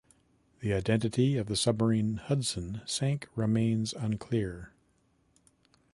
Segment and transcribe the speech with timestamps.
[0.61, 4.71] The identity of the submarine "Hudson" sank remains unclear.